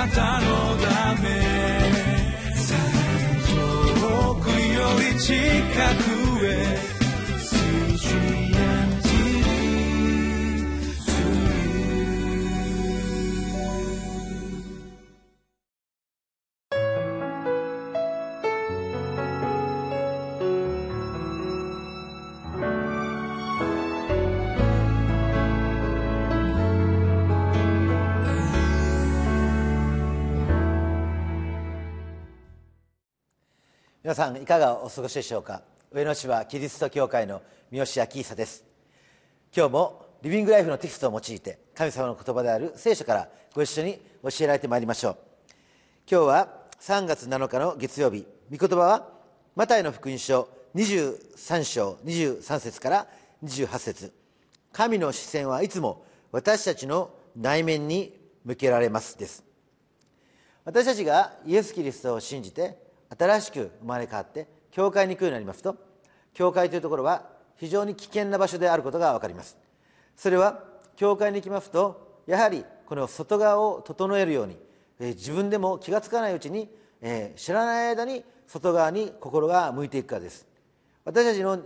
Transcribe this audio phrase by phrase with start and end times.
[0.00, 0.46] なたの
[0.78, 1.28] ため。
[4.00, 5.34] 遠くより近
[6.04, 6.09] く。
[34.10, 35.62] 皆さんいかがお過ごしでしょうか？
[35.92, 38.64] 上野市はキリスト教会の三好明久です。
[39.56, 45.16] 今日もリビングライフのテキストを用いて神様の言葉である聖書からご一緒に教えられてまいりましょう。
[46.10, 46.48] 今日は
[46.80, 48.26] 3月7日の月曜日。
[48.50, 49.08] 御言葉は
[49.54, 53.06] マタイの福音書23章23節から
[53.44, 54.12] 28節。
[54.72, 59.44] 神の視線はいつも私たちの内面に向けられますです。
[60.64, 65.76] 私たちがイエス・キリストを信じて新しく生まれ変わって教会に行くようになりますと
[66.32, 69.58] 教会というところは非常に危険な場所であることが分かります。
[70.16, 70.64] それは
[70.96, 74.56] 教会に行きますとやはりこの外側を整えるように、
[74.98, 76.68] え、自分でも気が付かないうちに、
[77.00, 80.46] え、知らない間に外側に心が向いていくからです。
[81.04, 81.58] 私たちの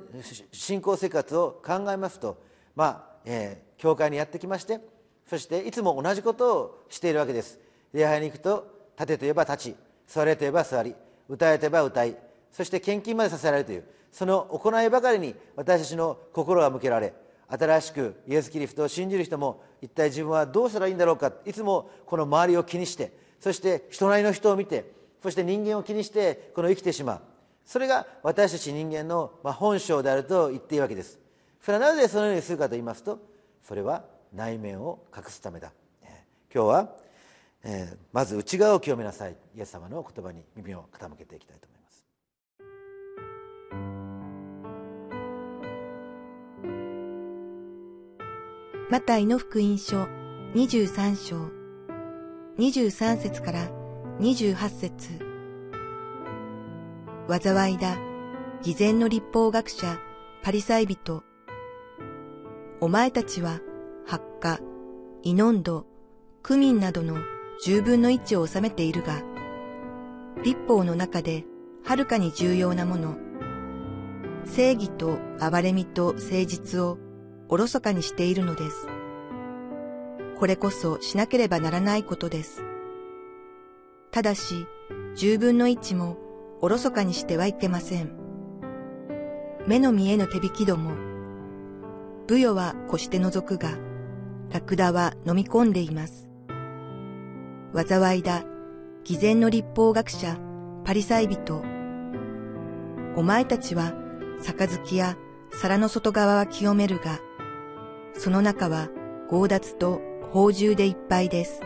[0.53, 2.39] 信仰生活を考えますと
[2.77, 4.81] まあ、えー、教会にやってきまして
[5.27, 7.59] そしていつも同じことをしているわけです。
[7.93, 8.67] 礼拝に行くと
[8.99, 10.95] 立てといえば立ち座れといえば座り
[11.29, 12.17] 歌えてば歌い
[12.53, 17.13] そして献金までさせられるというその行いばかりに私たちの心が向けられ
[17.49, 24.93] 新しくイエス・キリストを信じる人も一体自分はどうしたらいいんだろうかいつもこの周りを気にしてそして人なりの人を見て
[25.25, 27.21] そして人間を気にしてこの生きてしまう。
[27.65, 31.19] それが私たち人間の本性であると言っていいわけです。
[31.63, 33.19] それはなぜそのようにするかと言いますと
[33.63, 35.73] それは内面を隠すためだ。
[36.55, 37.04] 今日は
[37.65, 39.37] えー、まず内側を清めなさい。
[39.57, 42.05] イエス様の言葉に耳を傾けていきたいと思います。
[48.91, 50.07] マタイの福音書
[50.55, 51.49] 23章。
[52.59, 53.71] 23節から
[54.21, 55.19] 28節。
[57.29, 57.97] 災いだ。
[58.63, 59.99] 偽善の立法学者
[60.43, 61.23] パリサイ人。
[62.81, 63.61] お前たちは
[64.07, 64.61] 発火、
[65.23, 65.87] イノンド、
[66.43, 67.17] クミンなどの
[67.63, 69.23] 十分の一を収めているが、
[70.43, 71.45] 立法の中で
[71.85, 73.17] はるかに重要なもの、
[74.45, 76.99] 正義と憐れみと誠実を
[77.49, 78.89] おろそかにしているのです。
[80.39, 82.63] これこそしなければならないことです。
[84.11, 84.67] ただし、
[85.15, 86.19] 十分の一も
[86.61, 88.11] おろそかにしてはいけません。
[89.67, 90.93] 目の見えぬ手引きども、
[92.27, 93.71] 武与は越して除くが、
[94.51, 96.34] ラクダは飲み込んでいます。
[97.75, 98.45] 災いだ、
[99.03, 100.39] 偽善の立法学者、
[100.85, 101.65] パリサイ人。
[103.17, 103.93] お前たちは、
[104.41, 105.17] 杯や
[105.51, 107.19] 皿の外側は清めるが、
[108.13, 108.91] その中は
[109.29, 111.63] 強奪と宝珠でいっぱいです。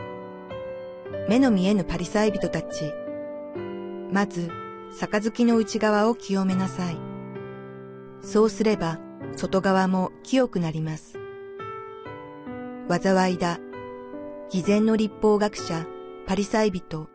[1.29, 2.91] 目の見えぬパリサイ人たち。
[4.11, 4.51] まず、
[4.91, 6.97] 杯の内側を清めなさい。
[8.23, 8.99] そうすれば、
[9.37, 11.19] 外側も清くなります。
[12.89, 13.59] 災いだ、
[14.51, 15.85] 偽善の立法学者、
[16.29, 17.09] パリサイ人。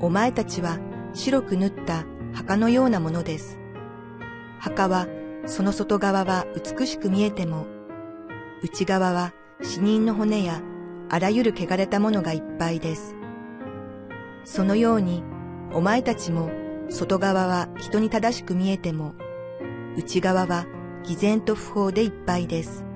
[0.00, 0.78] お前たちは
[1.12, 3.58] 白く塗った墓のようなものです。
[4.58, 5.06] 墓は
[5.44, 7.66] その外側は美しく見えても、
[8.62, 10.62] 内側は死人の骨や
[11.10, 13.14] あらゆる汚れたものがいっぱいです。
[14.46, 15.22] そのように
[15.74, 16.50] お前たちも
[16.88, 19.12] 外側は人に正しく見えても、
[19.94, 20.64] 内側は
[21.04, 22.86] 偽善と不法でいっぱいです。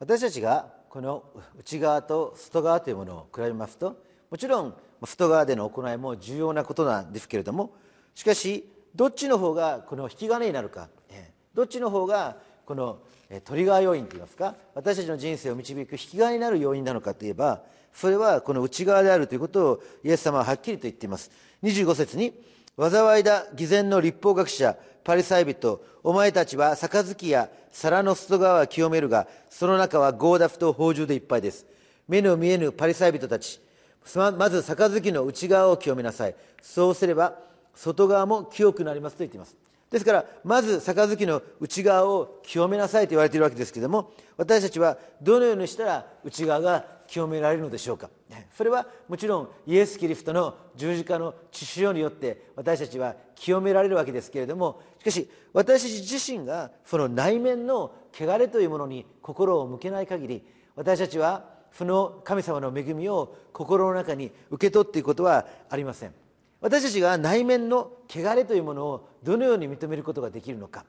[0.00, 1.22] 私たちがこの
[1.56, 4.74] 内側と外側というものを比べますともちろん
[5.04, 7.72] 外側での行いも重要なことなんですけれども
[8.16, 10.88] しかしどっちの方がこの引き金になるか
[11.54, 12.36] どっちの方が
[12.66, 12.98] この
[13.44, 17.62] トリガー要因といいますか私たちの人生を導く引き金になる要因なのかといえば
[17.92, 21.30] それはこの内側であるということをイエス様ははっきりと言っています。
[21.62, 22.32] 25節に
[22.78, 31.66] 災いだ偽善の立法学者パリサイ人お前たちは杯や皿の外側は清めるが、その中は強奪と宝珠でいっぱいです。
[32.08, 33.60] 目の見えぬパリサイ人たち、
[34.14, 36.34] まず杯の内側を清めなさい。
[36.62, 37.38] そうすれば、
[37.74, 39.56] 外側も清くなりますと言っています。
[39.90, 48.08] ですから、まず杯の内側を清めなさいと言われているわけですけれども、私たちはどのようにしたら内側が清められるのでしょうか？
[48.56, 60.44] それはもちろんイエス・キリストの十字架の血潮によって私たちは清められるわけですけれどもしかし私たち自身がその内面の汚れというものに心を向けない限り
[60.76, 66.14] 私たちは負の神様の恵みを心の中に受け取っていくことはありません
[66.60, 70.84] 私たちが内面の汚れというものをどのように認めることができるのか？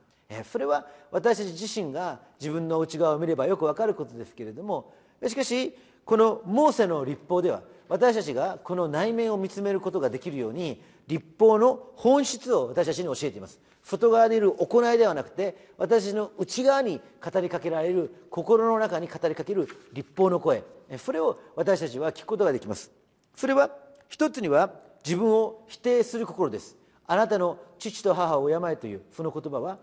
[0.51, 4.93] それは私たち自身が自分の内側を見ればよくわかることですけれども
[5.27, 5.75] しかし
[6.05, 13.59] このモーセの立法では私たちがこの内面を見つめることができるように立法の本質を私たちに教えています。
[13.83, 20.63] 外側にいる行いではなくて私の内側に語りかけられる心の中に語りかける立法の声。
[20.97, 22.91] それを私たちは聞くことができます。
[23.35, 23.71] それは
[24.07, 24.71] 一つには
[25.03, 26.77] 自分を否定する心です。
[27.07, 29.79] あなたの父と母を敬えというその言葉は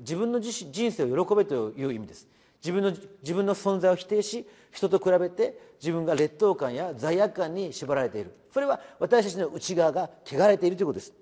[0.00, 0.52] 自分の人
[0.90, 2.26] 生を喜べという意味です。
[2.62, 2.92] 自分の
[3.22, 8.34] 自分の存在を否定し人と比べて自分が劣等感や罪悪感に縛られている。
[8.52, 11.12] それは私たちの内側が汚れているということです。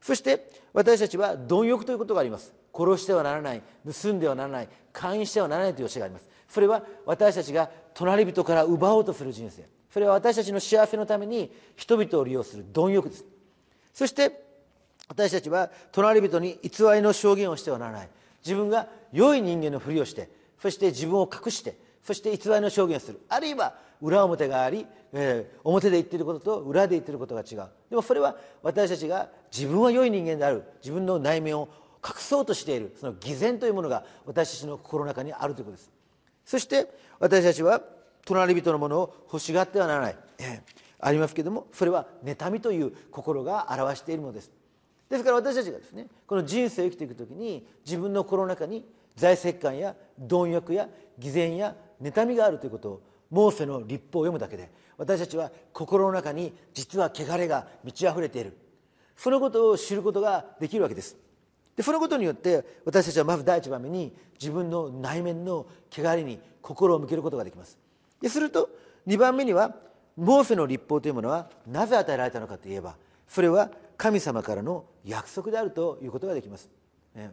[0.00, 2.52] そして私たちは貪欲ということがあります。
[2.74, 3.62] 殺してはならない
[4.02, 6.28] 盗んではならない勧誘してはならないという教えがあります。
[6.48, 9.68] それは私たちが隣人から奪おうとする人生。
[9.92, 13.24] それは私たちの幸せのために人々を利用する貪欲です。
[13.92, 14.44] そして
[15.08, 18.08] 私たちは隣人に偽りの証言をしてはならない。
[18.44, 23.20] 自分が良い人間のふりをしてそして自分を隠してそして偽りの証言をする。
[23.28, 27.68] あるいは裏表があり、えー、表で言っていることと裏で言っていることが違う。
[27.90, 30.64] でもそれは私たちが自分は良い人間である。
[30.82, 31.68] 自分の内面を
[32.04, 32.96] 隠そうとしている。
[32.98, 35.90] その偽善というものが私たちの心の中にあるということです。
[36.46, 37.82] そして私たちは
[38.24, 40.60] 隣人のものを欲しがってはならない、えー、
[40.98, 44.50] ありますけどもそれは妬みという心が表しているものです。
[45.08, 48.84] ですから私たちがですねこの人生を生きていく時に自分の心の中に
[49.16, 58.56] 財政感や貪欲や偽善や妬みがあるということをモーセの立法を読むだけで私たちは心の中に実は汚れが満ち溢れている。
[59.16, 61.16] そのことを知ることができるわけです。
[61.76, 67.78] でそのことによって私たちはまず第一番目に自分の内面の汚れに心を向けることができます。
[68.20, 68.68] ですると
[69.06, 69.74] 2番目には
[70.16, 72.96] モーセの立法というものはなぜ与えられたのかといえば
[73.26, 76.68] それは神様からの約束であるということができます、
[77.14, 77.32] ね。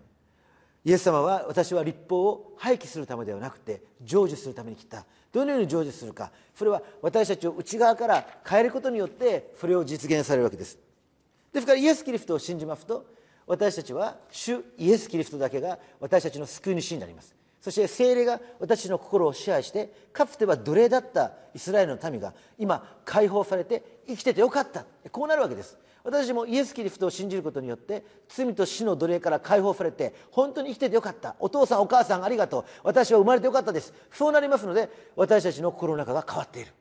[0.87, 5.05] イエス様は私は立法を廃棄するためではなくて成就するために来た。
[5.33, 6.31] どのように成就するか。
[6.55, 10.79] それは私たちを内側から変えることによってそれを実現されるわけです。
[11.51, 13.05] ですからイエス・キリストを信じますと
[13.47, 17.35] 私たちは主イエス・キリストだけが私たちの救い主になります。
[17.59, 24.85] そして精霊が私の心を支配してかつては奴隷だったイスラエルの民が今解放されて生きててよかった。
[25.11, 25.77] こうなるわけです。
[26.07, 31.35] 私もイエス・キリストを信じることによって罪と死の奴隷から解放されて本当に生きててよかった。
[31.37, 32.65] お父さんお母さんありがとう。
[32.83, 33.93] 私は生まれてよかったです。
[34.09, 36.71] そうなりますので私たちの心の中が変わっている。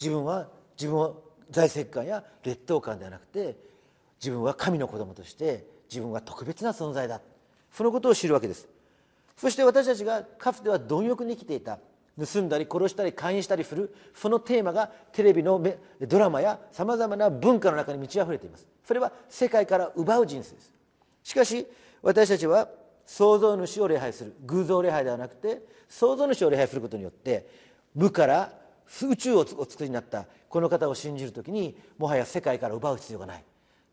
[0.00, 0.46] 自分は
[0.78, 3.56] 自分を財政感や劣等感ではなくて
[4.20, 7.20] 自分は神の子供として自分は特別な存在だ。
[7.72, 8.68] そのことを知るわけです。
[9.36, 11.80] そして私たちがかつては貪欲に生きていた。
[12.18, 15.62] 盗んだり殺したり勧誘したりするそのテーマがテレビの
[16.00, 18.66] ドラマやさまざまな文化の中に満ち溢れています。
[18.84, 20.72] それは世界から奪う人生です。
[21.22, 21.66] しかし
[22.02, 22.68] 私たちは
[23.06, 27.48] 創造主を礼拝する偶像礼拝ではなくて創造主を礼拝することによって
[27.94, 28.52] 無から
[29.02, 33.44] 宇宙をお作りになったこの方を信じる時にもはや世界から奪う必要がない。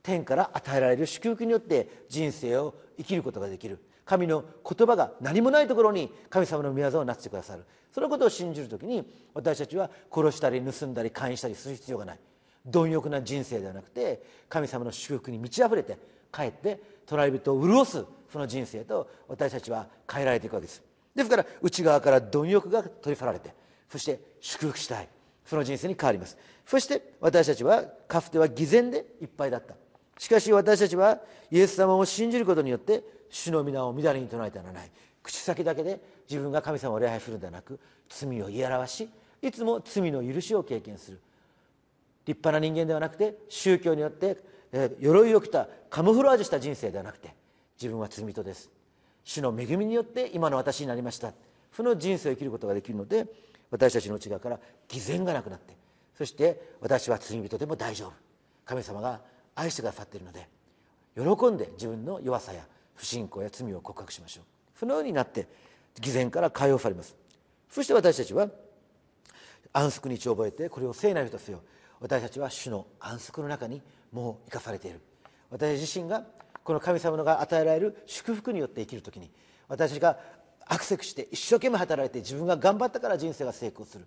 [0.03, 3.79] 天から与えられる祝福によって人生を生きることができる。
[4.11, 7.63] 神の言葉が何もないところに神様の御業をなってくださる。
[7.93, 12.19] そのことを信じる時に私たちは殺したり盗んだり勧誘したりする必要がない。
[12.65, 15.97] 貪欲な人生ではなくて神様の祝福に満ち溢れて
[16.29, 20.83] かえって隣人を潤すその人生と私たちは変えられていくわけです。
[21.15, 23.55] ですから内側から貪欲が取り去られて
[23.89, 25.07] そして祝福したい。
[25.45, 26.37] その人生に変わります。
[26.65, 29.73] そして私たちはかつては偽善でいっぱいだった。
[30.17, 34.91] しかし私たちはイエス様を信じることによって主の皆を乱れに唱えてはならない。
[35.23, 39.09] 口先だけで自分が神様を礼拝するのではなく罪を言い表し
[39.41, 41.19] いつも罪の許しを経験する。
[42.25, 44.37] 立派な人間ではなくて宗教によって、
[44.71, 47.33] えー、鎧を着たカムフラージュした人生ではなくて
[47.79, 48.69] 自分は罪人です。
[49.23, 51.33] 主の恵みによって今の私になりました。
[51.73, 53.25] その人生を生きることができるので
[53.71, 54.59] 私たちの内側から
[54.89, 55.73] 偽善がなくなって
[56.17, 58.11] そして私は罪人でも大丈夫。
[58.65, 59.21] 神様が
[59.55, 60.47] 愛してくださっているので
[61.15, 64.43] 喜んで自分の弱さや不信仰や罪を告白しましょう。
[64.79, 65.47] そのようになって
[65.99, 67.15] 偽善から解放されます。
[67.69, 68.49] そして私たちは
[69.73, 71.61] 安息日を覚えてこれを聖なるとせよ。
[71.99, 73.81] 私たちは主の安息の中に
[74.11, 74.99] もう生かされている。
[75.49, 76.23] 私自身が
[76.63, 79.31] この神様のが与えられる祝福によって生きる時に
[79.67, 80.17] 私が
[80.65, 84.05] アクセクして一生懸命働いて自分が頑張ったから人生が成功する。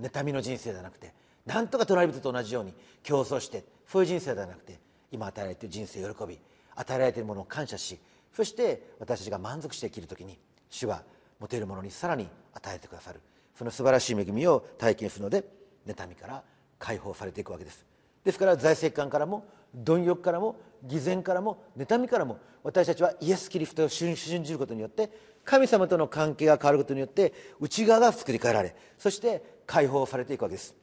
[0.00, 1.12] 妬みの人生ではなくて
[1.44, 4.78] なんとか隣人と同じように競争してそういう人生ではなくて
[5.10, 6.38] 今与えられている人生を喜び
[6.74, 7.98] 与えられているものを感謝し
[8.38, 10.38] そして私たちが満足して生きる時に
[10.70, 11.02] 主は
[11.40, 13.18] 持てるものにさらに与えてくださる。
[13.56, 15.44] その素晴らしい恵みを体験するので
[15.84, 16.44] 妬みから
[16.78, 17.84] 解放されていくわけです。
[18.22, 20.54] ですから財政官からも貪欲からも
[20.84, 25.10] 偽善からも妬みからも私たちはイエス・キリストを信じることによって
[25.44, 30.76] 神様との関係が変わることによって内側が作り変えられそして解放されていくわけです。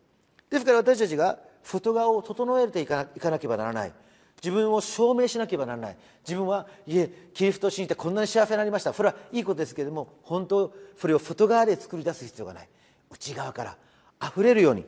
[0.50, 3.93] ですから私たちが外側を整えていかなければならない。
[4.38, 5.98] 自分を証明しなければならない。
[6.27, 8.94] 自分はいえキリストを信じてこんなに幸せになりました。
[8.94, 12.70] それはいいことですけれども本当それを外側で作り出す必要がない。
[13.12, 13.77] 内側から
[14.22, 14.86] 溢れるように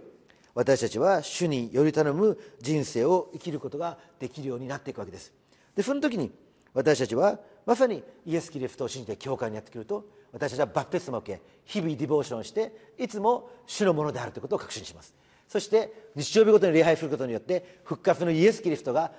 [0.53, 5.31] 私たちは主により頼む人生を生きることができるようになっていくわけです。
[5.75, 6.31] でその時に
[6.73, 15.13] 私たちはまさにイエス・キリストを信じて教会にやってくると私たちはバプテスマを受け日々ディボーションしていつも主のものであるということを確信します。
[15.47, 19.11] そして日曜日ごとに礼拝することによって復活のイエス・キリストが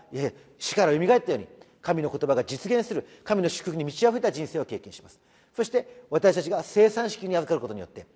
[0.59, 1.49] 死からよみがえったように
[1.81, 5.21] 神の言葉が実現する神の祝福に満ち溢れた人生を経験します。
[5.55, 8.07] そして私たちが生産式に預かることによって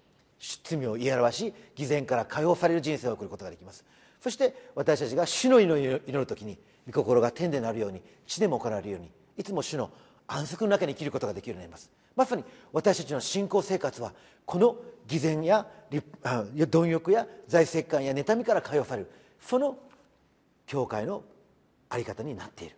[0.65, 3.85] 罪を言い表し偽善から解放される人生を送ることができます。
[4.21, 9.91] そして私たちが主の祈りを祈る時に御心が天でなるように地でも行われるようにいつも主の
[10.35, 11.91] 安息の中に生きることができるようになります。
[12.17, 14.13] まさに私たちの信仰生活は
[14.45, 15.67] この偽善や
[16.69, 19.11] 貪欲や財政感や妬みから解放される
[19.41, 19.77] その
[20.67, 21.23] 教会の
[21.91, 22.77] 在り方になっている。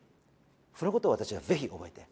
[0.75, 2.07] そのことを私はぜひ覚えて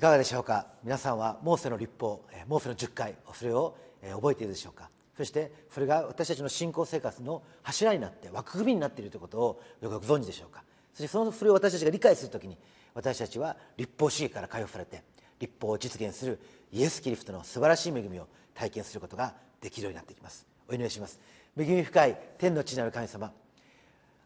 [0.00, 0.66] いかがでしょうか？
[0.82, 3.76] 皆さんはモーセの立法モーセの10回それを
[4.14, 4.88] 覚えているでしょうか？
[5.14, 10.62] そしてそれが私たちの信仰生活の柱になって枠組みになっているということをよくご存知でしょうか？
[10.94, 12.56] そしてそのそれを私たちが理解するときに
[12.94, 15.02] 私たちは立法主義から解放されて
[15.38, 16.40] 立法を実現する
[16.72, 20.46] イエス・キリストの素晴らしい恵みを体験することができるようになっていきます。
[20.66, 21.20] お祈りします。
[21.58, 23.30] 恵み深い天の地なる神様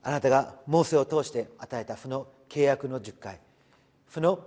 [0.04, 3.40] あなたがモーセを通して与えたその契約の10回
[4.09, 4.38] その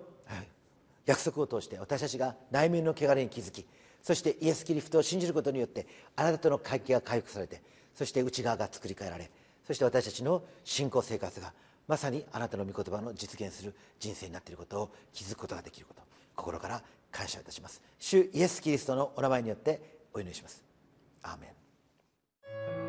[1.07, 3.65] 約束を通して私たちが内面の汚れに気づき
[4.03, 7.63] そしてイエス・キリストを信じることによってあなたとの関係が回復されて
[7.95, 9.31] そして内側が作り変えられ
[9.65, 11.51] そして私たちの信仰生活が
[11.87, 16.01] まさにあなたの御言葉の実現する人生になっていることを気づくことができること
[16.35, 17.81] 心から感謝いたします。
[17.99, 19.81] 主イエス・キリストのお名前によって
[20.13, 20.63] お祈りします。
[21.23, 21.47] アーメ
[22.83, 22.86] ン。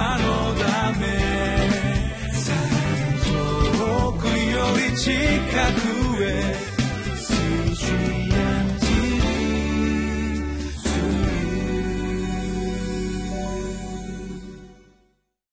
[0.00, 0.29] たの